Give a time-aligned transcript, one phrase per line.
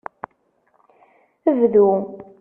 [1.47, 1.85] Bdu!